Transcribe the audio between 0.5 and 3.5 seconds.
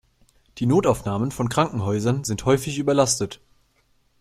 Die Notaufnahmen von Krankenhäusern sind häufig überlastet.